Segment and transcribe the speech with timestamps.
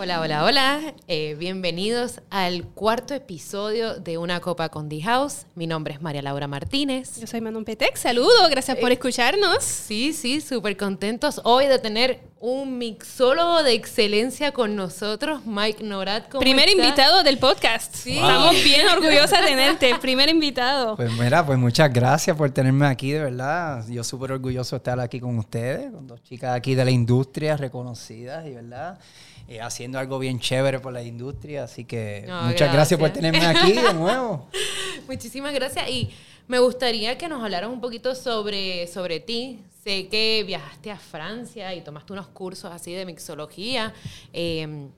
[0.00, 0.94] Hola, hola, hola.
[1.08, 5.44] Eh, bienvenidos al cuarto episodio de Una Copa con The House.
[5.56, 7.18] Mi nombre es María Laura Martínez.
[7.18, 7.98] Yo soy Manon Petex.
[7.98, 9.64] Saludos, gracias por escucharnos.
[9.64, 16.28] Sí, sí, súper contentos hoy de tener un mixólogo de excelencia con nosotros, Mike Norat.
[16.28, 16.80] ¿cómo Primer está?
[16.80, 17.92] invitado del podcast.
[17.96, 18.14] Sí.
[18.14, 19.96] Estamos bien orgullosas de tenerte.
[19.96, 20.94] Primer invitado.
[20.94, 23.84] Pues mira, pues muchas gracias por tenerme aquí, de verdad.
[23.88, 27.56] Yo súper orgulloso de estar aquí con ustedes, con dos chicas aquí de la industria
[27.56, 29.00] reconocidas y verdad,
[29.48, 31.64] eh, haciendo algo bien chévere por la industria.
[31.64, 33.00] Así que No, muchas gracias.
[33.00, 34.48] por tenerme aquí de nuevo.
[35.08, 36.10] Muchísimas gracias y
[36.46, 39.60] me gustaría que nos hablaras un poquito sobre, sobre ti.
[39.84, 43.94] Sé que viajaste a Francia y tomaste unos cursos así de mixología.
[44.32, 44.88] Eh,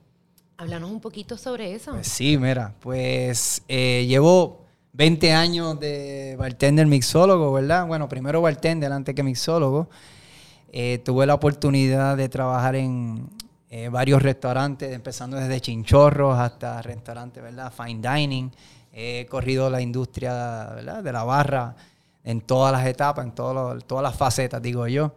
[0.57, 1.91] háblanos un poquito sobre eso.
[1.91, 7.87] Pues sí, mira, pues eh, llevo 20 años de bartender mixólogo, ¿verdad?
[7.87, 9.89] Bueno, primero bartender antes que mixólogo.
[10.73, 13.27] Eh, tuve la oportunidad de trabajar en
[13.73, 17.71] eh, varios restaurantes, empezando desde chinchorros hasta restaurantes, ¿verdad?
[17.71, 18.51] Fine dining.
[18.91, 21.01] He corrido la industria, ¿verdad?
[21.01, 21.73] De la barra
[22.23, 25.15] en todas las etapas, en los- todas las facetas, digo yo.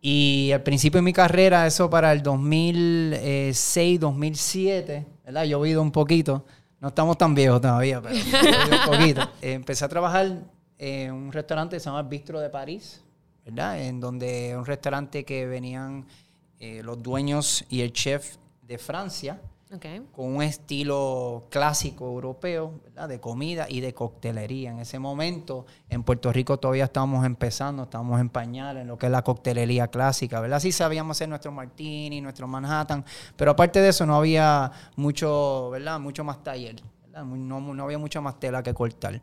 [0.00, 5.44] Y al principio de mi carrera, eso para el 2006, 2007, ¿verdad?
[5.44, 6.44] Yo he oído un poquito.
[6.80, 9.20] No estamos tan viejos todavía, pero un poquito.
[9.42, 10.44] Eh, empecé a trabajar
[10.78, 13.02] en un restaurante que se llama Bistro de París,
[13.44, 13.80] ¿verdad?
[13.80, 16.06] En donde un restaurante que venían
[16.58, 19.40] eh, los dueños y el chef de Francia
[20.12, 23.08] con un estilo clásico europeo, ¿verdad?
[23.08, 24.70] De comida y de coctelería.
[24.70, 29.06] En ese momento, en Puerto Rico todavía estábamos empezando, estábamos en pañal en lo que
[29.06, 30.60] es la coctelería clásica, ¿verdad?
[30.60, 35.98] Sí sabíamos hacer nuestro martini, nuestro Manhattan, pero aparte de eso no había mucho, ¿verdad?
[35.98, 37.24] Mucho más taller, ¿verdad?
[37.24, 39.20] No, no había mucha más tela que cortar.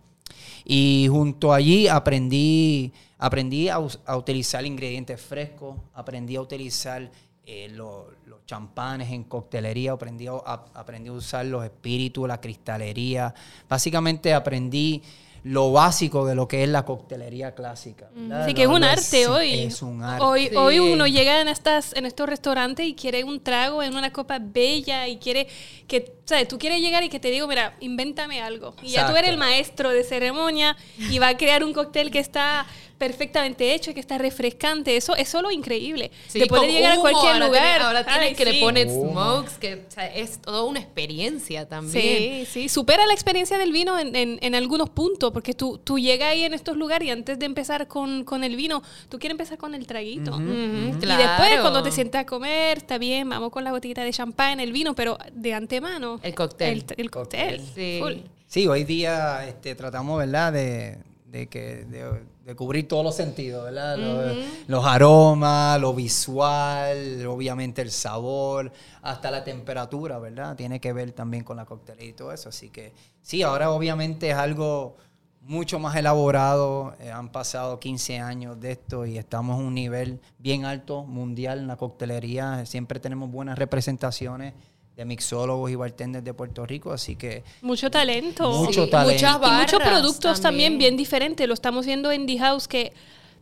[0.65, 7.11] Y junto allí aprendí, aprendí a, utilizar ingredientes frescos, aprendí a utilizar
[7.45, 13.33] eh, lo- los champanes en coctelería, aprendí a- aprendí a usar los espíritus, la cristalería.
[13.67, 15.01] Básicamente aprendí
[15.43, 18.09] lo básico de lo que es la coctelería clásica.
[18.15, 18.41] ¿verdad?
[18.43, 19.59] Así Lo- que es un arte sí, hoy.
[19.59, 20.23] Es un arte.
[20.23, 20.55] Hoy, Sí.
[20.55, 24.39] hoy uno llega en estas en estos restaurantes y quiere un trago en una copa
[24.39, 25.47] bella y quiere
[25.87, 26.47] que, ¿sabes?
[26.47, 28.73] Tú quieres llegar y que te digo, mira, invéntame algo.
[28.81, 29.17] Y ya tú Exacto.
[29.17, 30.77] eres el maestro de ceremonia
[31.11, 32.65] y va a crear un cóctel que está
[32.97, 34.95] perfectamente hecho y que está refrescante.
[34.95, 36.09] Eso, eso es lo increíble.
[36.27, 37.61] Sí, de poder con llegar a humo, cualquier ahora lugar.
[37.63, 38.59] tiene- ahora tiene Ay, que le sí.
[38.61, 39.11] pones Humo.
[39.11, 42.45] smokes, que o sea, es toda una experiencia también.
[42.45, 45.99] Sí, sí, supera la experiencia del vino en, en- en algunos puntos, porque tú, tú
[45.99, 49.33] llegas ahí en estos lugares y antes de empezar con, con el vino, tú quieres
[49.33, 50.35] empezar con el traguito.
[50.35, 51.21] Ujú, Y claro.
[51.23, 54.71] después, cuando te sientas a comer, está bien, vamos con la botellita de champán, el
[54.71, 56.19] vino, pero de antemano.
[56.23, 56.85] El cóctel.
[56.89, 57.61] El, el cóctel.
[57.75, 57.97] Sí.
[58.01, 58.13] full.
[58.47, 60.53] Sí, hoy día este, tratamos, ¿verdad?
[60.53, 63.97] De, de que, de, de cubrir todos los sentidos, ¿verdad?
[63.97, 70.55] Los- Los, aromas, lo visual, obviamente el sabor, hasta la temperatura, ¿verdad?
[70.55, 72.49] Tiene que ver también con la coctelería y todo eso.
[72.49, 74.97] Así que sí, ahora obviamente es algo
[75.45, 76.95] mucho más elaborado.
[76.99, 81.59] Eh, han pasado 15 años de esto y estamos a un nivel bien alto mundial
[81.59, 82.65] en la coctelería.
[82.65, 84.53] Siempre tenemos buenas representaciones
[84.95, 88.51] de mixólogos y bartenders de Puerto Rico, así que Mucho talento.
[88.53, 89.13] Mucho Sí, talento.
[89.13, 90.77] Muchas y muchos barras productos también.
[90.77, 91.47] bien diferentes.
[91.47, 92.93] Lo estamos viendo en The House que,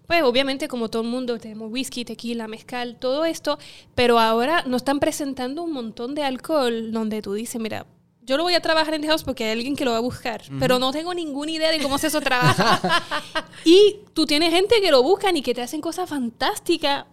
[0.07, 3.59] pues obviamente como todo el mundo, tenemos whisky, tequila, mezcal, todo esto,
[3.95, 7.85] pero ahora nos están presentando un montón de alcohol donde tú dices, mira,
[8.23, 10.01] yo lo voy a trabajar en The House porque hay alguien que lo va a
[10.01, 12.79] buscar, pero no tengo ninguna idea de cómo se eso trabaja.
[13.65, 17.05] y tú tienes gente que lo buscan y que te hacen cosas fantásticas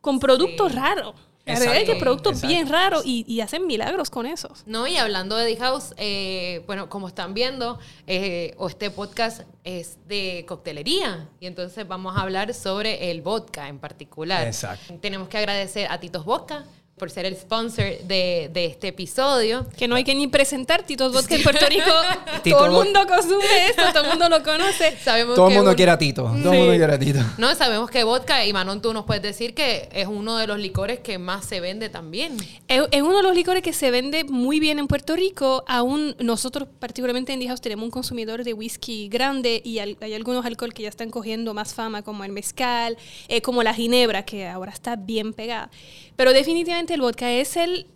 [0.00, 1.14] con productos raros.
[1.44, 2.48] La verdad es que productos exacto.
[2.48, 4.64] bien raros y, y hacen milagros con esos.
[4.66, 7.78] No, y hablando de The House, eh, bueno, como están viendo,
[8.08, 11.28] eh, o este podcast es de coctelería.
[11.38, 14.44] Y entonces vamos a hablar sobre el vodka en particular.
[14.44, 14.94] Exacto.
[15.00, 16.64] Tenemos que agradecer a Titos Vodka
[16.96, 19.66] por ser el sponsor de, de este episodio.
[19.76, 21.84] Que no hay que ni presentar Tito's Vodka en Puerto Rico.
[22.42, 24.96] Tito todo el mundo consume esto, todo el mundo lo conoce.
[25.04, 26.22] Sabemos todo el mundo un- quiere a Tito.
[26.22, 26.48] Todo el Sí.
[26.48, 27.18] mundo quiere a Tito.
[27.36, 30.58] No, sabemos que vodka, y Manon, tú nos puedes decir que es uno de los
[30.58, 32.34] licores que más se vende también.
[32.66, 35.64] Es, es uno de los licores que se vende muy bien en Puerto Rico.
[35.68, 40.46] Aún nosotros, particularmente en House, tenemos un consumidor de whisky grande y al- hay algunos
[40.46, 42.96] alcohol que ya están cogiendo más fama, como el mezcal,
[43.28, 45.68] eh, como la ginebra, que ahora está bien pegada.
[46.16, 47.86] Pero definitivamente el vodka es el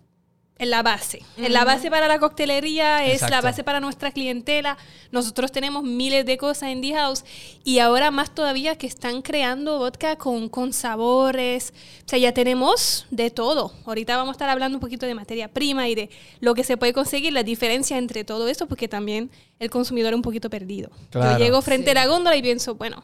[0.66, 1.22] la base.
[1.38, 4.76] En la base para la coctelería, es la base para nuestra clientela.
[5.10, 7.24] Nosotros tenemos miles de cosas en The House
[7.64, 11.72] y ahora más todavía que están creando vodka con, con sabores.
[12.04, 13.72] O sea, ya tenemos de todo.
[13.86, 16.10] Ahorita vamos a estar hablando un poquito de materia prima y de
[16.40, 20.16] lo que se puede conseguir, la diferencia entre todo esto, porque también el consumidor es
[20.16, 20.90] un poquito perdido.
[21.08, 21.38] Claro.
[21.38, 21.96] Yo llego frente Sí.
[21.96, 23.02] a la góndola y pienso, bueno,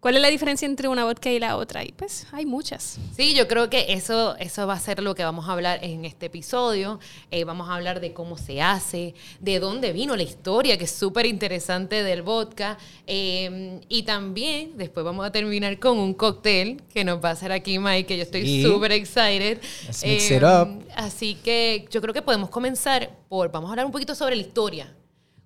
[0.00, 1.82] ¿Cuál es la diferencia entre una vodka y la otra?
[1.84, 3.00] Y pues hay muchas.
[3.16, 6.04] Sí, yo creo que eso, eso va a ser lo que vamos a hablar en
[6.04, 7.00] este episodio.
[7.32, 10.92] Eh, vamos a hablar de cómo se hace, de dónde vino la historia, que es
[10.92, 12.78] súper interesante del vodka.
[13.08, 17.50] Eh, y también después vamos a terminar con un cóctel que nos va a hacer
[17.50, 18.62] aquí Mike, que yo estoy Sí.
[18.62, 19.58] súper excited.
[19.84, 20.80] Let's mix it up.
[20.94, 24.42] Así que yo creo que podemos comenzar por, vamos a hablar un poquito sobre la
[24.42, 24.94] historia.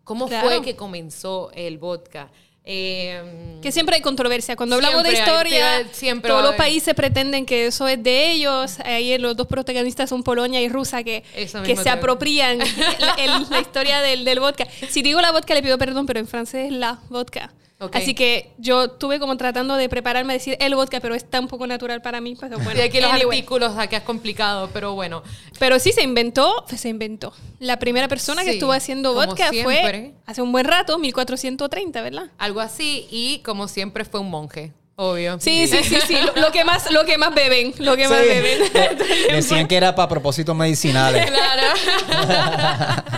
[0.04, 0.46] ¿Cómo Claro.
[0.46, 2.30] fue que comenzó el vodka?
[2.64, 4.54] Eh, Que siempre hay controversia.
[4.56, 8.30] Cuando hablamos de hay, historia, te- siempre todos los países pretenden que eso es de
[8.32, 8.78] ellos.
[8.84, 11.24] Ahí los dos protagonistas son Polonia y Rusia que,
[11.64, 14.66] que se apropian la, el- la historia del, del vodka.
[14.90, 17.52] Si digo la vodka le pido perdón, pero en francés es la vodka.
[17.92, 21.48] Así que yo estuve como tratando de prepararme a decir el vodka, pero es tan
[21.48, 22.36] poco natural para mí.
[22.38, 23.38] Pero bueno, y aquí los anyway.
[23.38, 25.22] artículos acá es complicado, pero bueno.
[25.58, 27.32] Pero sí se inventó, se inventó.
[27.58, 32.24] La primera persona que estuvo haciendo vodka fue hace un buen rato, 1430, ¿verdad?
[32.38, 35.38] Algo así, y como siempre fue un monje, obvio.
[35.40, 36.16] Sí, sí, sí, sí.
[36.34, 38.26] Lo, lo que más, lo que más beben, lo que más Sí.
[38.28, 38.98] beben.
[39.30, 41.30] Decían que era para propósitos medicinales.
[41.30, 43.12] Claro.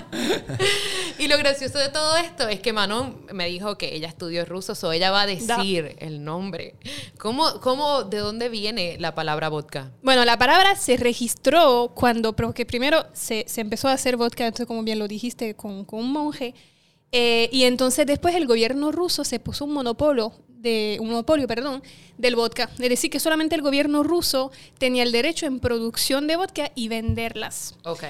[1.19, 4.75] y lo gracioso de todo esto es que Manon me dijo que ella estudió ruso,
[4.87, 6.75] o ella va a decir el nombre.
[7.19, 9.93] ¿Cómo, cómo, de dónde viene la palabra vodka?
[10.03, 14.67] Bueno, la palabra se registró cuando, porque primero se, se empezó a hacer vodka, entonces
[14.67, 16.55] como bien lo dijiste, con, con un monje,
[17.17, 21.81] eh, y entonces después el gobierno ruso se puso un monopolio, de, un monopolio, perdón,
[22.19, 22.69] del vodka.
[22.79, 26.89] Es decir, que solamente el gobierno ruso tenía el derecho en producción de vodka y
[26.89, 27.77] venderlas.
[27.85, 28.03] Ok.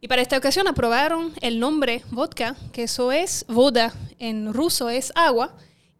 [0.00, 5.12] Y para esta ocasión aprobaron el nombre vodka, que eso es voda, en ruso es
[5.14, 5.52] agua,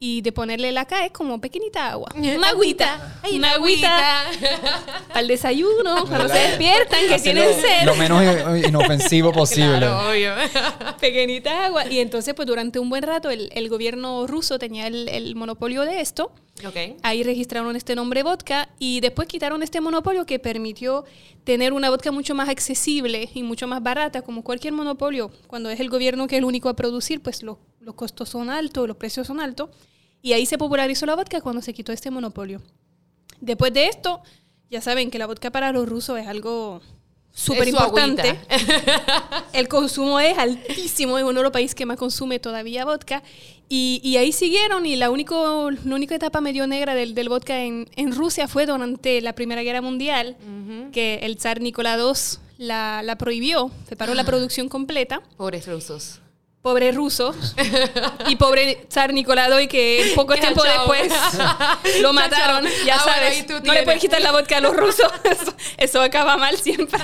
[0.02, 2.08] y de ponerle la K es como pequeñita agua.
[2.16, 3.18] Una agüita.
[3.22, 4.24] Ay, una agüita
[5.08, 7.84] para el desayuno, cuando se despiertan, que tienen sed.
[7.84, 9.76] Lo menos in- inofensivo posible.
[9.80, 10.32] Claro, obvio.
[10.98, 11.86] Pequeñita agua.
[11.86, 15.82] Y entonces, pues durante un buen rato, el, el gobierno ruso tenía el, el monopolio
[15.82, 16.32] de esto.
[16.66, 16.98] Ok.
[17.02, 21.04] Ahí registraron este nombre vodka y después quitaron este monopolio que permitió
[21.44, 25.30] tener una vodka mucho más accesible y mucho más barata, como cualquier monopolio.
[25.46, 28.50] Cuando es el gobierno que es el único a producir, pues los, los costos son
[28.50, 29.70] altos, los precios son altos.
[30.22, 32.60] Y ahí se popularizó la vodka cuando se quitó este monopolio.
[33.40, 34.22] Después de esto,
[34.70, 36.80] ya saben que la vodka para los rusos es algo
[37.32, 38.38] súper importante.
[39.52, 43.22] El consumo es altísimo, es uno de los países que más consume todavía vodka.
[43.72, 47.60] Y, y ahí siguieron y la, único, la única etapa medio negra del, del vodka
[47.60, 50.36] en, en Rusia fue durante la Primera Guerra Mundial,
[50.92, 51.98] que el zar Nicolás
[52.58, 55.22] II la, la prohibió, se paró la producción completa.
[55.36, 56.20] Pobres rusos.
[56.62, 57.32] Pobre ruso
[58.28, 60.92] y pobre zar Nicolás II que poco Ya, tiempo chao.
[60.92, 61.12] después
[62.02, 62.72] lo mataron, chao.
[62.86, 63.46] ya Ah, sabes.
[63.64, 67.00] no le puedes quitar la vodka a los rusos, eso, eso acaba mal siempre.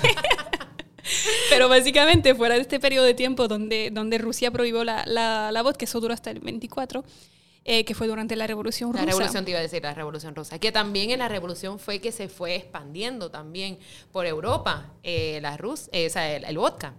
[1.50, 5.62] Pero básicamente fuera de este periodo de tiempo donde, donde Rusia prohibió la, la, la
[5.62, 7.04] vodka, eso duró hasta el 24,
[7.64, 9.10] eh, que fue durante la Revolución La Rusa.
[9.10, 10.58] revolución te iba a decir, la revolución rusa.
[10.58, 13.78] Que también en la revolución fue que se fue expandiendo también
[14.12, 16.94] por Europa eh, la Rus, eh, o sea, el, el vodka.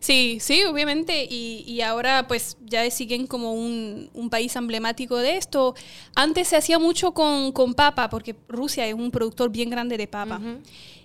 [0.00, 1.26] Sí, sí, obviamente.
[1.30, 5.74] Y, y ahora pues ya siguen como un, un país emblemático de esto.
[6.16, 10.08] Antes se hacía mucho con, con papa, porque Rusia es un productor bien grande de
[10.08, 10.40] papa.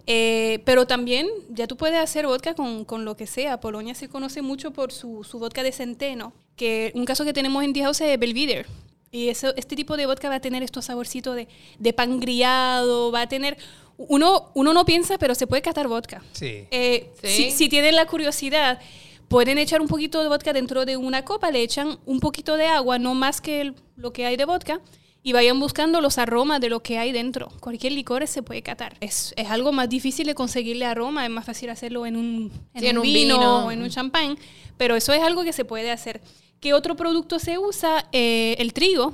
[0.09, 3.59] Eh, pero también ya tú puedes hacer vodka con, con lo que sea.
[3.59, 7.63] Polonia se conoce mucho por su, su vodka de centeno, que un caso que tenemos
[7.63, 8.65] en The House es Belvedere.
[9.12, 11.48] Y eso, este tipo de vodka va a tener estos saborcitos de,
[11.80, 13.57] de pan grillado, va a tener...
[13.99, 16.23] Uno, uno no piensa, pero se puede catar vodka.
[16.31, 16.68] Sí.
[16.71, 17.28] Eh, Sí.
[17.30, 18.80] si, si tienen la curiosidad,
[19.28, 22.68] pueden echar un poquito de vodka dentro de una copa, le echan un poquito de
[22.68, 24.80] agua, no más que el- lo que hay de vodka,
[25.27, 27.49] y vayan buscando los aromas de lo que hay dentro.
[27.59, 28.95] Cualquier licor se puede catar.
[29.01, 32.79] Es, es algo más difícil de conseguirle aroma, es más fácil hacerlo en un, en
[32.81, 33.65] Sí, un en un vino, vino.
[33.65, 34.37] o en un champán,
[34.77, 36.21] pero eso es algo que se puede hacer.
[36.61, 38.07] ¿Qué otro producto se usa?
[38.13, 39.13] Eh, el trigo.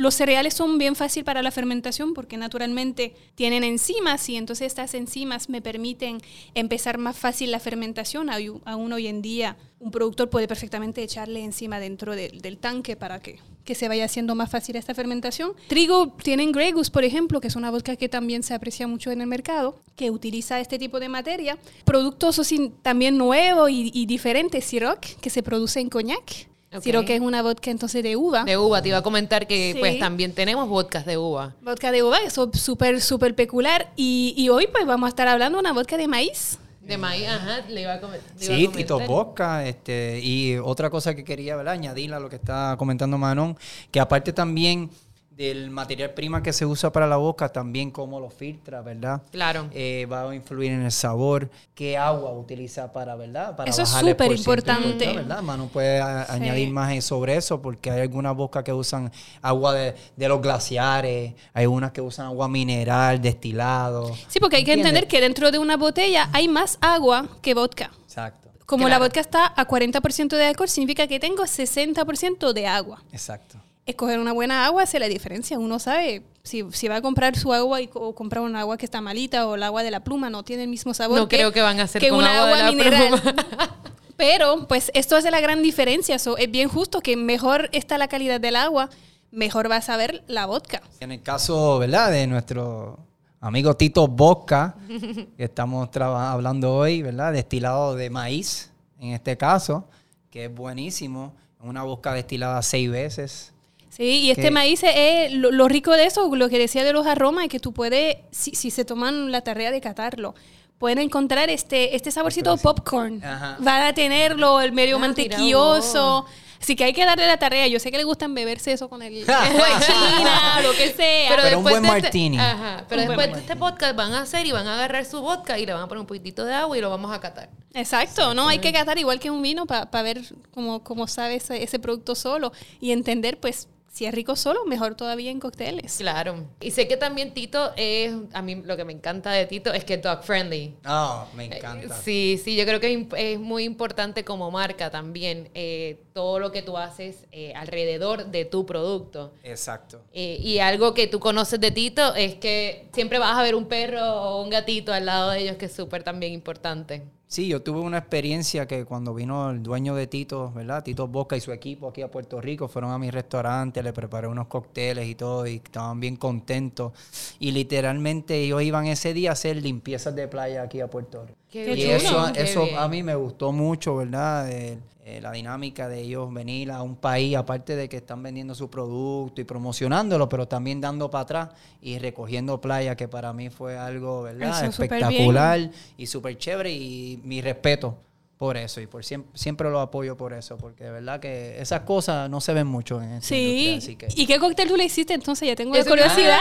[0.00, 4.94] Los cereales son bien fácil para la fermentación porque naturalmente tienen enzimas y entonces estas
[4.94, 6.22] enzimas me permiten
[6.54, 8.30] empezar más fácil la fermentación.
[8.64, 13.40] Aún hoy en día un productor puede perfectamente echarle enzima dentro del- tanque para que,
[13.62, 15.52] que se vaya haciendo más fácil esta fermentación.
[15.68, 19.10] Trigo tienen Grey Goose, por ejemplo, que es una vodka que también se aprecia mucho
[19.10, 21.58] en el mercado, que utiliza este tipo de materia.
[21.84, 22.40] Productos
[22.80, 26.48] también nuevos y, y diferentes, Ciroc, que se produce en coñac.
[26.72, 26.82] Ok.
[26.82, 28.44] Ciroc es una vodka entonces de uva.
[28.44, 29.78] De uva, te iba a comentar que Sí.
[29.80, 31.54] pues también tenemos vodkas de uva.
[31.62, 33.90] Vodka de uva, eso es súper, súper peculiar.
[33.96, 36.58] Y, y hoy pues vamos a estar hablando de una vodka de maíz.
[36.80, 38.76] De maíz, ajá, le iba a, comer, le iba a Sí, comentar.
[38.76, 41.74] Tito Bosca, este, y otra cosa que quería ¿verdad?
[41.74, 43.56] añadir a lo que está comentando Manon,
[43.90, 44.90] que aparte también
[45.40, 49.22] del material prima que se usa para la boca, también cómo lo filtra, ¿verdad?
[49.30, 49.68] Claro.
[49.72, 53.56] Eh, va a influir en el sabor, qué agua utiliza para, ¿verdad?
[53.56, 55.14] Para Eso es súper importante.
[55.14, 55.40] ¿verdad?
[55.42, 56.26] Manu puede Sí.
[56.28, 61.32] añadir más sobre eso porque hay algunas bocas que usan agua de, de los glaciares,
[61.54, 64.14] hay unas que usan agua mineral, destilado.
[64.28, 64.90] Sí, porque hay que ¿Entiendes?
[65.02, 67.90] entender que dentro de una botella hay más agua que vodka.
[68.04, 73.02] Exacto, Como la vodka está a 40% de alcohol, significa que tengo 60% de agua.
[73.10, 73.56] exacto.
[73.86, 75.58] Escoger una buena agua hace la diferencia.
[75.58, 78.84] Uno sabe si, si va a comprar su agua y, o comprar un agua que
[78.84, 81.18] está malita o el agua de la pluma no tiene el mismo sabor.
[81.18, 83.20] No creo que van a hacer que con una agua de la mineral.
[83.20, 83.76] pluma.
[84.20, 86.18] Pero, pues, esto hace la gran diferencia.
[86.18, 88.90] So, es bien justo que mejor está la calidad del agua,
[89.30, 90.82] mejor va a saber la vodka.
[91.00, 92.10] En el caso, ¿verdad?
[92.10, 92.98] De nuestro
[93.40, 94.76] amigo Tito Bosca,
[95.38, 97.32] que estamos hablando hoy, ¿verdad?
[97.32, 99.88] Destilado de maíz, en este caso,
[100.30, 101.34] que es buenísimo.
[101.58, 103.54] Una bosca destilada seis veces.
[103.90, 106.92] Sí, y este Que- maíz es lo, lo rico de eso, lo que decía de
[106.92, 110.34] los aromas, es que tú puedes, si, si se toman la tarea de catarlo,
[110.78, 113.22] pueden encontrar este, este saborcito popcorn.
[113.22, 113.56] Ajá.
[113.58, 116.24] Van a tenerlo, el medio Ah, mira mantequilloso.
[116.62, 117.66] Así que hay que darle la tarea.
[117.68, 121.36] Yo sé que le gustan beberse eso con el agua de China, lo que sea.
[121.42, 122.38] Pero un buen de este- martini.
[122.38, 125.20] ajá, pero Un después de este podcast van a hacer y van a agarrar su
[125.22, 127.48] vodka y le van a poner un poquitito de agua y lo vamos a catar.
[127.72, 128.46] Exacto, ¿no?
[128.48, 130.20] Hay que catar igual que un vino para ver
[130.52, 134.94] cómo, cómo sabe ese, ese producto solo y entender, pues, si es rico solo, mejor
[134.94, 135.96] todavía en cócteles.
[135.98, 136.46] Claro.
[136.60, 139.84] Y sé que también Tito es, a mí lo que me encanta de Tito es
[139.84, 140.76] que es dog friendly.
[140.84, 142.00] No, me encanta.
[142.00, 146.62] Sí, sí, yo creo que es muy importante como marca también eh, todo lo que
[146.62, 149.32] tú haces eh, alrededor de tu producto.
[149.42, 150.00] Exacto.
[150.12, 153.66] Eh, y algo que tú conoces de Tito es que siempre vas a ver un
[153.66, 157.02] perro o un gatito al lado de ellos, que es súper también importante.
[157.32, 160.82] Sí, yo tuve una experiencia que cuando vino el dueño de Tito, ¿verdad?
[160.82, 164.26] Tito Bosca y su equipo aquí a Puerto Rico, fueron a mi restaurante, le preparé
[164.26, 166.92] unos cócteles y todo, y estaban bien contentos.
[167.38, 171.39] Y literalmente ellos iban ese día a hacer limpiezas de playa aquí a Puerto Rico.
[171.50, 171.94] Qué y chulo.
[171.94, 172.78] eso, Qué eso bien.
[172.78, 174.50] a mí me gustó mucho, ¿verdad?
[174.50, 174.78] Eh,
[175.20, 179.40] la dinámica de ellos venir a un país, aparte de que están vendiendo su producto
[179.40, 181.48] y promocionándolo, pero también dando para atrás
[181.82, 184.64] y recogiendo playa, que para mí fue algo, ¿verdad?
[184.64, 187.96] Eso, Espectacular y súper chévere y mi respeto
[188.40, 191.82] por eso y por siempre, siempre lo apoyo por eso, porque de verdad que esas
[191.82, 193.66] cosas no se ven mucho en esta Sí.
[193.68, 194.22] industria, así que...
[194.22, 195.12] ¿Y qué cóctel tú le hiciste?
[195.12, 196.38] Entonces ya tengo la Eso curiosidad.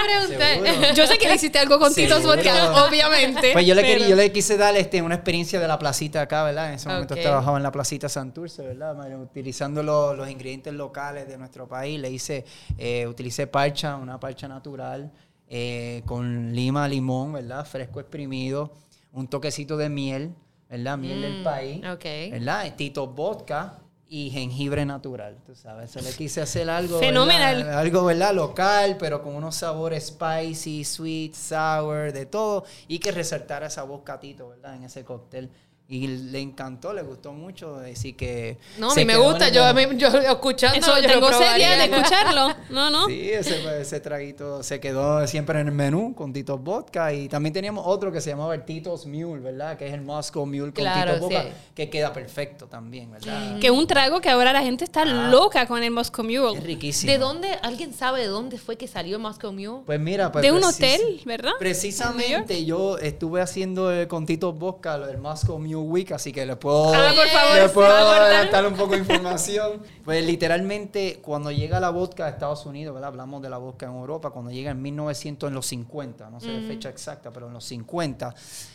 [0.95, 2.23] Yo sé que le hiciste algo con Tito's.
[2.23, 3.51] Vodka, obviamente.
[3.51, 6.21] Pues yo le, pero- quería, yo le quise dar este, una experiencia de la placita
[6.21, 6.69] acá, ¿verdad?
[6.69, 7.19] En ese momento Ok.
[7.21, 8.95] trabajaba en la placita Santurce, ¿verdad?
[9.21, 12.45] Utilizando lo- los ingredientes locales de nuestro país, le hice,
[12.77, 15.11] eh, utilicé parcha, una parcha natural,
[15.49, 17.65] eh, con lima, limón, ¿verdad?
[17.65, 18.71] Fresco exprimido,
[19.11, 20.33] un toquecito de miel,
[20.69, 20.97] ¿verdad?
[20.97, 22.05] Miel del Mm, país, ok.
[22.31, 22.75] ¿verdad?
[22.75, 25.91] Tito vodka y jengibre natural, tú sabes.
[25.91, 27.57] Se le quise hacer algo, Fenomenal.
[27.57, 27.79] ¿verdad?
[27.79, 28.33] algo, ¿verdad?
[28.33, 32.65] Local, pero con unos sabores spicy, sweet, sour, de todo.
[32.87, 34.75] Y que resaltara esa voz Tito, ¿verdad?
[34.75, 35.49] En ese cóctel.
[35.91, 37.77] Y le encantó, le gustó mucho.
[37.77, 38.59] Así que.
[38.77, 41.39] No, a mí me gusta, el yo, mí- yo escuchando, Eso, yo lo tengo seria
[41.39, 41.77] probaría.
[41.77, 42.55] de escucharlo.
[42.69, 43.07] No, no.
[43.07, 47.11] Sí, ese, ese traguito se quedó siempre en el menú con Tito's Vodka.
[47.11, 49.75] Y también teníamos otro que se llamaba el Tito's Mule, ¿verdad?
[49.77, 51.49] Que es el Moscow Mule con Claro, Tito's Vodka, sí.
[51.73, 53.57] que queda perfecto también, ¿verdad?
[53.59, 55.29] Que un trago que ahora la gente está Ah.
[55.31, 56.59] loca con el Moscow Es Mule.
[56.61, 57.11] riquísimo.
[57.11, 57.49] ¿De dónde?
[57.63, 59.81] ¿Alguien sabe de dónde fue que salió Moscow Mule?
[59.87, 61.53] Pues mira, pues De un hotel, ¿verdad?
[61.57, 66.45] Precisamente yo estuve haciendo el, con Tito Bosca lo del Moscow Mule Week, así que
[66.45, 69.81] les puedo, Ah, por favor, les puedo adelantar un poco de información.
[70.03, 73.09] Pues literalmente cuando llega la vodka a Estados Unidos, ¿verdad?
[73.09, 76.47] Hablamos de la vodka en Europa, cuando llega en 1900, en los 50, no sé
[76.47, 78.33] la fecha exacta, pero en los 50,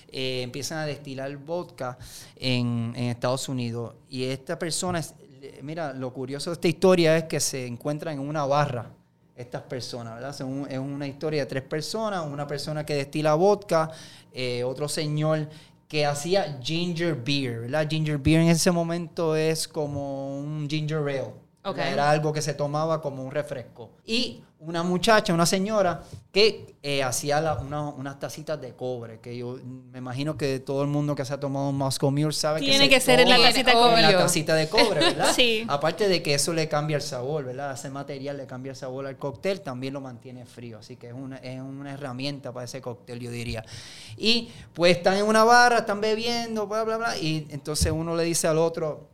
[0.09, 1.99] eh, empiezan a destilar vodka
[2.37, 3.95] en, en Estados Unidos.
[4.09, 5.15] Y esta persona, es-
[5.63, 8.91] mira, lo curioso de esta historia es que se encuentran en una barra
[9.37, 10.31] estas personas, ¿verdad?
[10.71, 13.91] Es una historia de tres personas, una persona que destila vodka,
[14.33, 15.49] eh, otro señor
[15.95, 17.87] que hacía ginger beer, ¿verdad?
[17.89, 21.35] Ginger beer en ese momento es como un ginger ale.
[21.77, 23.93] Era algo que se tomaba como un refresco.
[24.05, 26.03] Y una muchacha, una señora,
[26.33, 29.59] que eh, hacía la- una- unas tacitas de cobre, que yo
[29.91, 32.77] me imagino que todo el mundo que se ha tomado un Moscow Mule sabe Tiene
[32.85, 34.03] se que ser en la tacita de en cobre.
[34.03, 35.33] la tacita de cobre, ¿verdad?
[35.35, 35.65] Sí.
[35.69, 37.73] Aparte de que eso le cambia el sabor, ¿verdad?
[37.73, 40.79] Ese material le cambia el sabor al cóctel, también lo mantiene frío.
[40.79, 43.65] Así que es una, es una herramienta para ese cóctel, yo diría.
[44.17, 47.17] Y pues están en una barra, están bebiendo, bla, bla, bla.
[47.19, 49.09] Y entonces uno le dice al otro,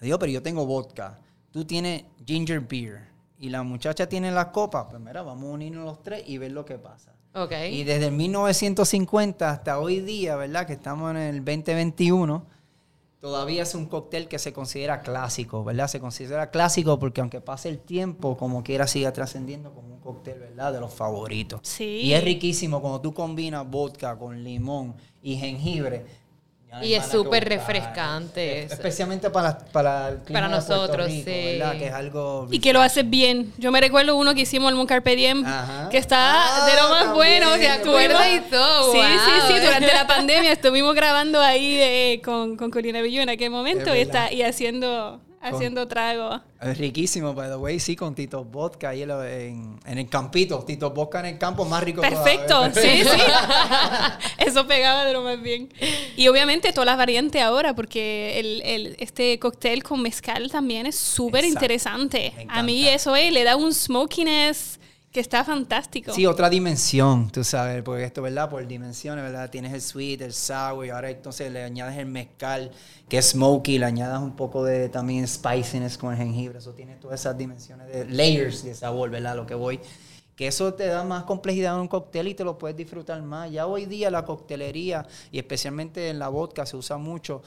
[0.00, 1.18] digo, pero yo tengo vodka,
[1.50, 3.11] tú tienes ginger beer.
[3.42, 6.52] Y la muchacha tiene las copas, pues mira, vamos a unirnos los tres y ver
[6.52, 7.12] lo que pasa.
[7.34, 7.50] Ok.
[7.72, 10.64] Y desde el 1950 hasta hoy día, ¿verdad?
[10.64, 12.46] Que estamos en el 2021,
[13.20, 15.88] todavía es un cóctel que se considera clásico, ¿verdad?
[15.88, 20.38] Se considera clásico porque aunque pase el tiempo, como quiera siga trascendiendo como un cóctel,
[20.38, 20.74] ¿verdad?
[20.74, 21.62] De los favoritos.
[21.64, 22.02] Sí.
[22.04, 26.06] Y es riquísimo cuando tú combinas vodka con limón y jengibre.
[26.80, 28.62] Y es súper refrescante.
[28.64, 31.44] Es- Especialmente para, para el clima Para de nosotros, Rico, sí.
[31.58, 31.76] ¿verdad?
[31.78, 32.48] Que es algo...
[32.50, 33.52] Y que lo haces bien.
[33.58, 35.88] Yo me recuerdo uno que hicimos el Carpe Diem, Ajá.
[35.90, 37.50] que está Ah, de lo más también, bueno.
[37.58, 38.34] De estuvimos- acuerdo.
[38.36, 39.06] Y todo, Sí, wow.
[39.06, 39.60] sí, sí.
[39.60, 44.32] Durante la pandemia estuvimos grabando ahí con, con Corina Bello en aquel momento y, está,
[44.32, 46.40] y haciendo, haciendo trago.
[46.60, 50.60] Es riquísimo, by the way, sí, con Tito Vodka ahí en, en- el campito.
[50.64, 53.20] Tito Vodka en el campo, más rico Perfecto, sí, sí.
[54.38, 55.68] Eso pegaba de lo más bien.
[56.16, 60.96] Y obviamente todas las variantes ahora, porque el, el- este cóctel con mezcal también es
[60.96, 62.32] súper interesante.
[62.48, 64.78] A mí eso eh, le da un smokiness
[65.12, 66.12] que está fantástico.
[66.12, 68.48] Sí, otra dimensión, tú sabes, porque esto, ¿verdad?
[68.48, 69.50] Por dimensiones, ¿verdad?
[69.50, 72.70] Tienes el sweet, el sour, y ahora entonces le añades el mezcal,
[73.08, 76.96] que es smoky, le añadas un poco de también spiciness con el jengibre, eso tiene
[76.96, 79.36] todas esas dimensiones de layers de sabor, ¿verdad?
[79.36, 79.80] Lo que voy.
[80.34, 83.50] Que eso te da más complejidad en un cóctel y te lo puedes disfrutar más.
[83.50, 87.42] Ya hoy día la coctelería, y especialmente en la vodka, se usa mucho.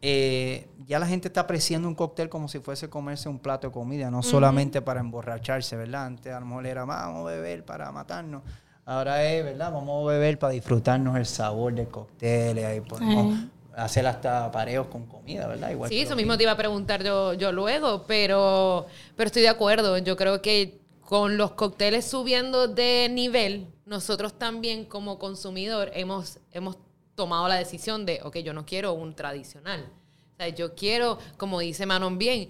[0.00, 3.72] Eh, ya la gente está apreciando un cóctel como si fuese comerse un plato de
[3.72, 6.06] comida, no solamente para emborracharse, ¿verdad?
[6.06, 8.42] Antes a lo mejor era, vamos a beber para matarnos.
[8.84, 9.72] Ahora es, ¿verdad?
[9.72, 12.58] Vamos a beber para disfrutarnos el sabor del cóctel.
[12.58, 13.38] y ahí podemos
[13.76, 15.70] hacer hasta pareos con comida, ¿verdad?
[15.70, 18.86] Igual Sí, eso mismo te iba a preguntar yo, yo luego, pero,
[19.16, 19.98] pero estoy de acuerdo.
[19.98, 26.76] Yo creo que con los cócteles subiendo de nivel, nosotros también como consumidor hemos, hemos
[27.18, 29.90] tomado la decisión de, ok, yo no quiero un tradicional.
[30.34, 32.48] O sea, yo quiero, como dice Manon bien,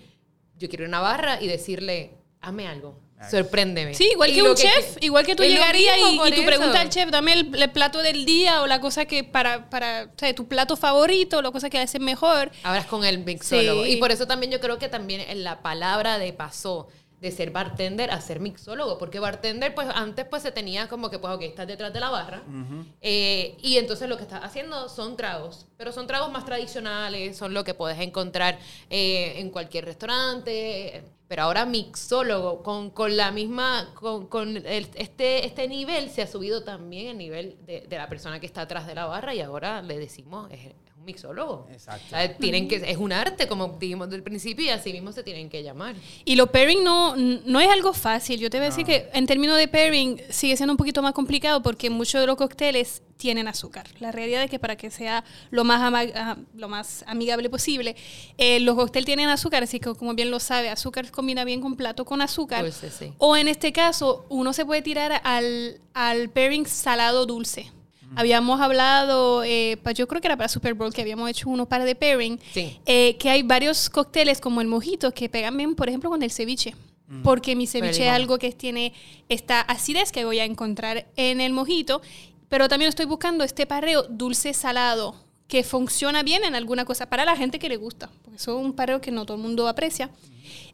[0.58, 3.94] yo quiero una barra y decirle, hazme algo, sorpréndeme.
[3.94, 6.90] Sí, igual que un chef, que- igual que tú llegarías y, y tú preguntas al
[6.90, 10.34] chef, dame el, el plato del día o la cosa que para, para o sea,
[10.34, 12.50] tu plato favorito, la cosa que haces mejor.
[12.62, 13.84] Hablas con el mixólogo.
[13.84, 13.92] Sí.
[13.92, 16.88] Y por eso también yo creo que también en la palabra de pasó
[17.20, 21.18] de ser bartender a ser mixólogo, porque bartender, pues antes pues se tenía como que,
[21.18, 22.42] pues, ok, estás detrás de la barra,
[23.00, 27.54] eh, y entonces lo que estás haciendo son tragos, pero son tragos más tradicionales, son
[27.54, 28.58] lo que puedes encontrar
[28.88, 35.44] eh, en cualquier restaurante, pero ahora mixólogo, con, con la misma, con, con el- este,
[35.46, 38.86] este nivel se ha subido también el nivel de, de la persona que está atrás
[38.86, 41.66] de la barra y ahora le decimos, es, es un mixólogo.
[41.70, 42.04] Exacto.
[42.06, 45.22] O sea, tienen que, es un arte, como dijimos del principio, y así mismo se
[45.22, 45.94] tienen que llamar.
[46.24, 48.40] Y lo pairing no, no es algo fácil.
[48.40, 51.12] Yo te voy a decir que en términos de pairing sigue siendo un poquito más
[51.12, 53.86] complicado porque muchos de los cócteles tienen azúcar.
[54.00, 57.94] La realidad es que para que sea lo más, ama- ah, lo más amigable posible,
[58.38, 61.76] eh, los cócteles tienen azúcar, así que como bien lo sabe, azúcar combina bien con
[61.76, 62.62] plato con azúcar.
[62.64, 63.12] Dulce, sí.
[63.18, 67.70] O en este caso, uno se puede tirar al, al pairing salado dulce.
[68.16, 71.84] Habíamos hablado, eh, yo creo que era para Super Bowl, que habíamos hecho unos par
[71.84, 72.78] de pairing, Sí.
[72.86, 76.30] eh, que hay varios cócteles como el mojito que pegan bien, por ejemplo, con el
[76.30, 76.74] ceviche.
[77.24, 78.92] Porque mi ceviche es algo que tiene
[79.30, 82.02] esta acidez que voy a encontrar en el mojito,
[82.48, 85.14] pero también estoy buscando este pareo dulce salado
[85.48, 88.64] que funciona bien en alguna cosa para la gente que le gusta, porque eso es
[88.64, 90.10] un pareo que no todo el mundo aprecia.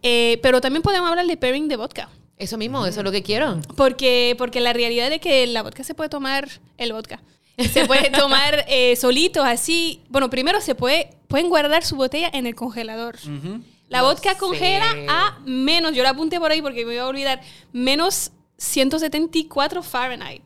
[0.02, 2.10] Eh, pero también podemos hablar de pairing de vodka.
[2.36, 3.60] Eso mismo, eso es lo que quiero.
[3.76, 7.22] Porque, porque la realidad es que la vodka se puede tomar, el vodka,
[7.56, 10.02] se puede tomar eh, solito, así.
[10.08, 13.16] Bueno, primero se puede, pueden guardar su botella en el congelador.
[13.88, 14.38] La vodka sé.
[14.38, 17.40] congela a menos, yo la apunté por ahí porque me iba a olvidar,
[17.72, 20.42] menos 174 Fahrenheit.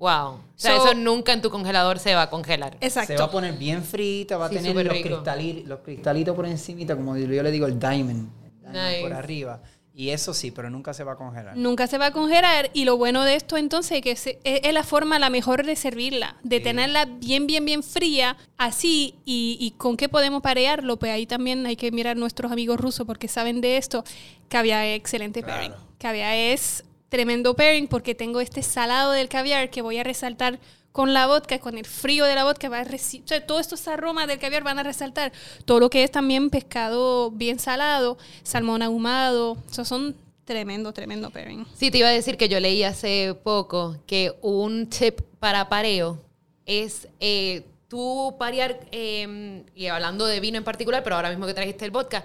[0.00, 0.28] Wow.
[0.32, 2.76] O sea, So- eso nunca en tu congelador se va a congelar.
[2.80, 3.12] Exacto.
[3.12, 5.08] Se va a poner bien frita, va a tener los, rico.
[5.08, 8.28] cristali- los cristalitos por encimita, como yo le digo, el diamond,
[8.66, 9.02] el diamond Nice.
[9.02, 9.62] por arriba.
[9.92, 11.54] Y eso sí, pero nunca se va a congelar.
[11.56, 14.60] Nunca se va a congelar y lo bueno de esto entonces es que se- es,
[14.64, 16.62] es la forma la mejor de servirla, de Sí.
[16.62, 21.66] tenerla bien, bien, bien fría, así, y, y con qué podemos parearlo, pues ahí también
[21.66, 24.02] hay que mirar nuestros amigos rusos porque saben de esto.
[24.48, 25.58] Caviar es excelente Claro.
[25.60, 25.76] pairing.
[25.98, 30.58] Caviar es tremendo pairing porque tengo este salado del caviar que voy a resaltar
[30.92, 33.86] con la vodka, con el frío de la vodka, va a o sea, todos estos
[33.86, 35.32] aromas del caviar van a resaltar
[35.64, 41.66] todo lo que es también pescado bien salado, salmón ahumado, esos son tremendo, tremendo pairing.
[41.76, 46.18] Sí, te iba a decir que yo leí hace poco que un tip para pareo
[46.66, 51.54] es eh, tú parear, eh, y hablando de vino en particular, pero ahora mismo que
[51.54, 52.24] trajiste el vodka,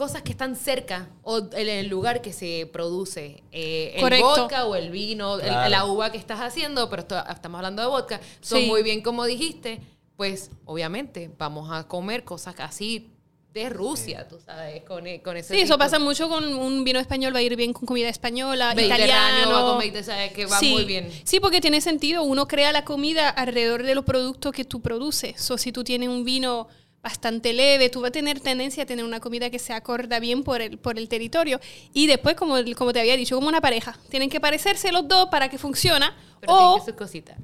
[0.00, 4.26] cosas que están cerca o en el lugar que se produce eh, el Correcto.
[4.28, 5.68] vodka o el vino, el- Claro.
[5.68, 8.66] la uva que estás haciendo, pero esto- estamos hablando de vodka, son Sí.
[8.66, 9.80] muy bien como dijiste,
[10.16, 13.10] pues obviamente vamos a comer cosas así
[13.52, 16.84] de Rusia, tú sabes, con, e- con ese Sí, eso tipo- pasa mucho con un
[16.84, 19.52] vino español, va a ir bien con comida española, Mediterráneo, italiano.
[19.52, 20.70] va con sabes que va sí.
[20.72, 21.10] muy bien.
[21.24, 22.22] Sí, porque tiene sentido.
[22.22, 25.50] Uno crea la comida alrededor de los productos que tú produces.
[25.50, 26.68] O si tú tienes un vino,
[27.02, 30.42] bastante leve, tú vas a tener tendencia a tener una comida que se acorda bien
[30.42, 31.58] por el, por el territorio.
[31.94, 35.28] Y después, como, como te había dicho, como una pareja, tienen que parecerse los dos
[35.30, 36.06] para que funcione.
[36.40, 36.74] Pero o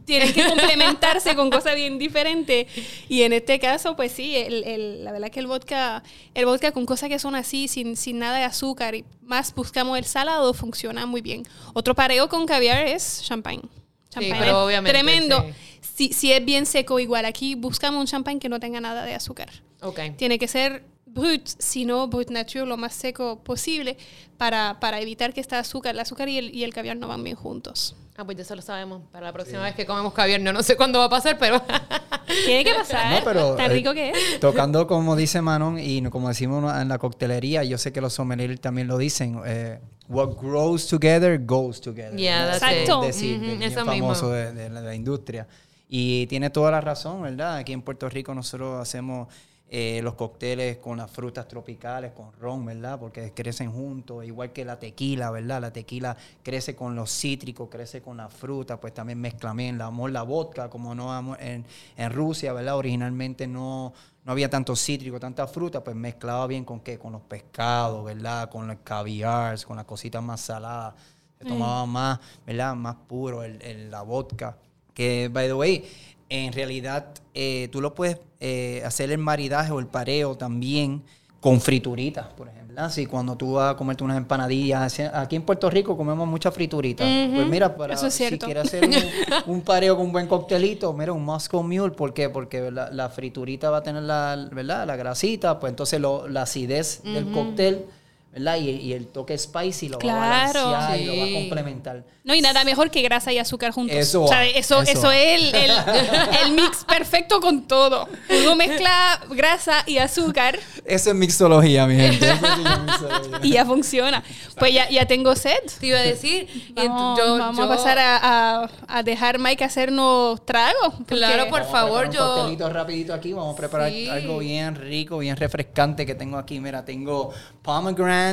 [0.04, 2.66] tienen que complementarse con cosas bien diferentes.
[3.08, 6.02] Y en este caso, pues sí, el, el- la verdad que el vodka,
[6.34, 9.98] el vodka con cosas que son así, sin, sin nada de azúcar, y más buscamos
[9.98, 11.42] el salado, funciona muy bien.
[11.74, 13.62] Otro pareo con caviar es champagne.
[14.08, 15.42] Champagne es obviamente, tremendo.
[15.42, 15.75] sí.
[15.94, 19.14] Si, si es bien seco, igual aquí buscamos un champagne que no tenga nada de
[19.14, 19.48] azúcar.
[19.82, 20.00] Ok.
[20.16, 23.96] Tiene que ser brut, si no brut nature, lo más seco posible,
[24.36, 27.24] para, para evitar que este azúcar, el azúcar y el, y el caviar no van
[27.24, 27.96] bien juntos.
[28.18, 29.02] Ah, pues ya eso lo sabemos.
[29.12, 31.62] Para la próxima vez que comemos caviar, no, no sé cuándo va a pasar, pero...
[32.46, 33.12] Tiene que pasar.
[33.12, 34.40] No, pero, Tan eh, rico que es.
[34.40, 38.60] Tocando como dice Manon y como decimos en la coctelería, yo sé que los sommeliers
[38.60, 42.16] también lo dicen, eh, what grows together goes together.
[42.16, 42.62] Yeah, that's.
[42.62, 43.02] Exacto.
[43.04, 44.30] Es decir, Ujú, bien eso famoso mismo.
[44.30, 45.46] de, de la, de la industria.
[45.88, 47.56] Y tiene toda la razón, ¿verdad?
[47.56, 49.28] Aquí en Puerto Rico nosotros hacemos
[49.68, 52.98] eh, los cócteles con las frutas tropicales, con ron, ¿verdad?
[52.98, 55.60] Porque crecen juntos, igual que la tequila, ¿verdad?
[55.60, 59.86] La tequila crece con los cítricos, crece con la fruta, pues también mezclan bien la
[59.86, 61.64] amor, la vodka, como no en,
[61.96, 62.76] en Rusia, ¿verdad?
[62.76, 63.92] Originalmente no,
[64.24, 68.50] no había tanto cítrico, tanta fruta, pues mezclaba bien con qué, con los pescados, ¿verdad?
[68.50, 70.94] Con los caviar, con las cositas más saladas.
[71.38, 72.74] Se tomaba más, ¿verdad?
[72.74, 74.56] Más puro el, el- la vodka.
[74.96, 75.84] Que, by the way,
[76.30, 81.02] en realidad eh, tú lo puedes eh, hacer el maridaje o el pareo también
[81.40, 82.66] con frituritas, por ejemplo.
[82.76, 82.90] ¿verdad?
[82.90, 86.52] Si cuando tú vas a comerte unas empanadillas, así- aquí en Puerto Rico comemos muchas
[86.52, 87.06] frituritas.
[87.34, 88.94] Pues mira, para, es si quieres hacer un,
[89.54, 92.28] un pareo con un buen coctelito, mira, un Moscow Mule, ¿por qué?
[92.28, 94.86] Porque la, la friturita va a tener la, ¿verdad?
[94.86, 97.86] la grasita, pues entonces lo- la acidez del cóctel,
[98.36, 98.56] ¿verdad?
[98.58, 100.18] Y, y el toque spicy lo Claro.
[100.20, 101.34] va a balancear y lo va a Sí.
[101.34, 102.04] complementar.
[102.22, 103.96] No, y nada mejor que grasa y azúcar juntos.
[103.96, 105.70] Eso O sea, eso, eso eso es el, el,
[106.44, 108.08] el mix perfecto con todo.
[108.42, 112.26] Uno mezcla grasa y azúcar Esa es mixología, mi gente.
[112.36, 113.38] Sí es mixología.
[113.42, 114.22] y ya funciona.
[114.58, 115.58] Pues ya, ya tengo sed.
[115.80, 116.48] Te iba a decir...
[116.74, 118.18] Vamos, yo- vamos yo- a pasar a,
[118.64, 120.94] a- a dejar Mike hacernos tragos.
[121.06, 123.32] Claro, por favor, yo- Un coctelito rapidito aquí.
[123.32, 124.08] Vamos a preparar Sí.
[124.08, 126.58] algo bien rico, bien refrescante que tengo aquí.
[126.60, 128.25] Mira, tengo pomegranate,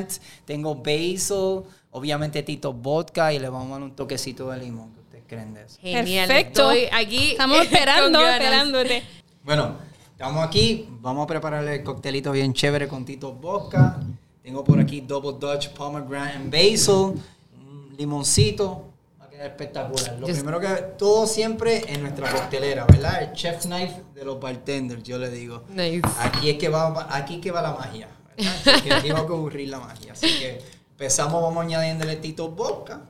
[0.45, 4.91] tengo basil, obviamente Tito Vodka y le vamos a dar un toquecito de limón.
[4.93, 5.77] ¿Qué ustedes creen de eso?
[5.81, 6.27] Genial.
[6.27, 6.71] Perfecto.
[6.71, 9.03] Estoy aquí Estamos con esperando, esperándote.
[9.43, 9.75] Bueno,
[10.11, 10.87] estamos aquí.
[11.01, 13.99] Vamos a prepararle el coctelito bien chévere con Tito Vodka.
[14.41, 17.13] Tengo por aquí Double Dutch Pomegranate and Basil,
[17.55, 18.89] un limoncito.
[19.21, 20.17] Va a quedar espectacular.
[20.19, 23.23] Lo Yo- primero que todo siempre en nuestra coctelera, ¿verdad?
[23.23, 25.63] El chef knife de los bartenders, yo le digo.
[25.69, 26.01] Nice.
[26.19, 28.75] Aquí es que va, aquí que va la magia, ¿verdad?
[28.77, 30.13] Aquí, aquí va a ocurrir la magia.
[30.13, 33.01] Así que empezamos, vamos añadiéndole Tito Vodka,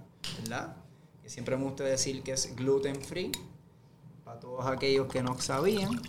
[0.42, 0.76] ¿verdad?
[1.22, 3.32] Que siempre me gusta decir que es gluten free.
[4.24, 6.02] Para todos aquellos que no sabían.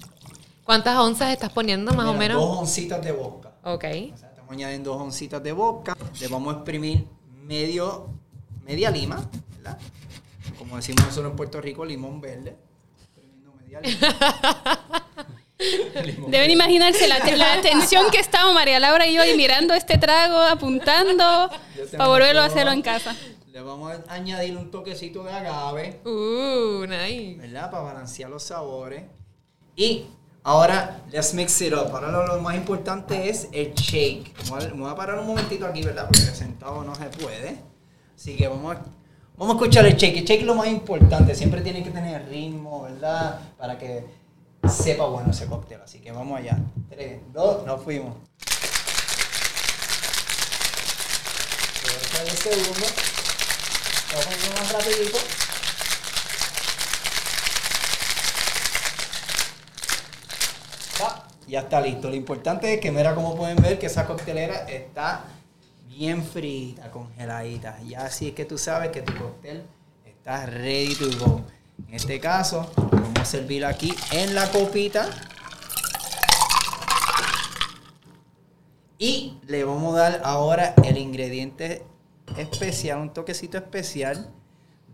[0.65, 2.43] ¿Cuántas onzas estás poniendo más o Mira, menos?
[2.43, 3.53] Dos oncitas de vodka.
[3.65, 3.85] Ok.
[4.15, 5.97] O sea, estamos añadiendo dos oncitas de vodka.
[6.21, 7.07] Le vamos a exprimir
[7.43, 8.09] medio,
[8.65, 9.79] media lima, ¿verdad?
[10.59, 12.57] Como decimos nosotros en Puerto Rico, limón verde.
[13.03, 15.37] Exprimiendo media lima.
[16.29, 20.37] Deben imaginarse la, la tensión que estamos María Laura y yo ahí mirando este trago,
[20.39, 21.49] apuntando,
[21.97, 23.15] para volverlo a hacerlo en casa.
[23.53, 27.37] Le vamos a añadir un toquecito de agave, Uh, nice.
[27.39, 27.71] ¿verdad?
[27.71, 29.05] Para balancear los sabores.
[29.77, 30.07] Y
[30.43, 31.95] ahora, let's mix it up.
[31.95, 34.35] Ahora lo, lo más importante es el shake.
[34.45, 36.07] Me voy, a, me voy a parar un momentito aquí, ¿verdad?
[36.07, 37.59] Porque sentado no se puede.
[38.17, 38.81] Así que vamos a,
[39.37, 40.17] vamos a escuchar el shake.
[40.19, 41.33] El shake es lo más importante.
[41.37, 43.39] Siempre tiene que tener ritmo, ¿verdad?
[43.57, 44.05] Para que
[44.69, 45.81] sepa bueno ese cóctel.
[45.83, 46.59] Así que vamos allá.
[46.89, 48.17] Tres, dos, nos fuimos.
[52.21, 52.87] El segundo.
[54.15, 55.19] Ir más rapidito.
[61.47, 62.09] Ya está listo.
[62.09, 65.25] Lo importante es que, mira como pueden ver, que esa coctelera está
[65.87, 67.81] bien frita, congeladita.
[67.83, 69.65] Ya así es que tú sabes que tu cóctel
[70.05, 71.43] está ready to go.
[71.89, 72.71] En este caso,
[73.05, 75.09] vamos a servir aquí en la copita.
[78.99, 81.85] Y le vamos a dar ahora el ingrediente
[82.39, 84.31] especial, un toquecito especial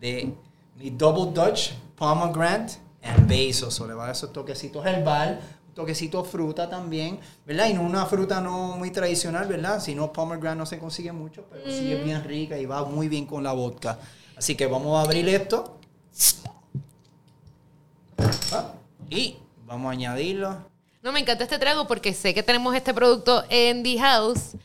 [0.01, 0.35] de
[0.77, 3.71] mi Double Dutch Pomegranate and Basil.
[3.71, 7.69] So, le va a dar esos toquecitos herbal, un toquecito fruta también, ¿verdad?
[7.69, 9.81] Y no una fruta no muy tradicional, ¿verdad?
[9.81, 13.09] Si no, pomegranate no se consigue mucho, pero sí es bien rica y va muy
[13.09, 13.99] bien con la vodka.
[14.37, 15.79] Así que vamos a abrir esto.
[19.09, 20.69] Y vamos a añadirlo.
[21.03, 24.57] No, me encanta este trago porque sé que tenemos este producto en The House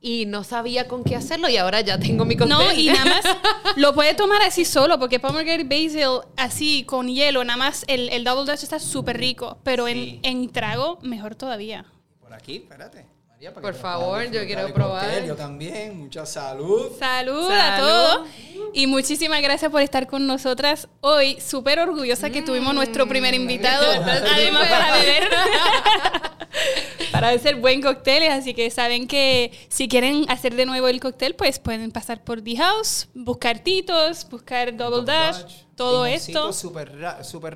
[0.00, 2.56] y no sabía con qué hacerlo y ahora ya tengo mi cóctel.
[2.56, 3.24] No, y nada más
[3.76, 8.22] lo puede tomar así solo, porque pomegranate basil así con hielo, nada más el, el
[8.22, 10.20] double dutch está súper rico, pero Sí.
[10.22, 11.86] en, en trago mejor todavía.
[12.20, 13.06] Por aquí, espérate.
[13.38, 15.24] María, para Por que favor, yo quiero probar.
[15.24, 16.90] Yo también, mucha salud.
[16.98, 18.28] Salud, a todos.
[18.72, 21.40] Y muchísimas gracias por estar con nosotras hoy.
[21.40, 25.28] Súper orgullosa que tuvimos nuestro primer invitado, además para beber.
[27.12, 31.36] para hacer buen cócteles, así que saben que si quieren hacer de nuevo el cóctel,
[31.36, 35.44] pues pueden pasar por The House, buscar Titos, buscar Double Dash,
[35.76, 36.52] todo esto.
[36.52, 36.90] Súper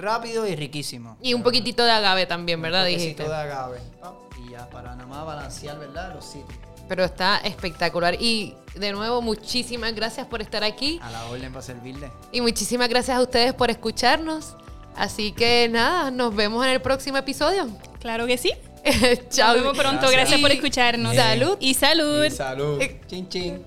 [0.00, 1.16] rápido y riquísimo.
[1.20, 2.82] Y un poquitito de agave también, ¿verdad?
[2.82, 3.24] Un Dijiste.
[3.24, 3.78] toquecito de agave.
[4.52, 6.14] Ya, para nada más balancear, ¿verdad?
[6.14, 6.58] Los sitios.
[6.88, 8.16] Pero está espectacular.
[8.20, 10.98] Y de nuevo, muchísimas gracias por estar aquí.
[11.02, 12.10] A la orden para servirle.
[12.32, 14.56] Y muchísimas gracias a ustedes por escucharnos.
[14.96, 17.66] Así que nada, nos vemos en el próximo episodio.
[18.00, 18.52] Claro que sí.
[19.30, 19.54] Chao.
[19.54, 20.00] Nos vemos pronto.
[20.00, 20.12] Gracias.
[20.12, 21.12] Gracias por escucharnos.
[21.12, 21.22] Bien.
[21.22, 21.56] Salud.
[21.60, 22.24] Y salud.
[22.24, 22.82] Y salud.
[22.82, 23.00] Eh.
[23.06, 23.64] Chin, chin.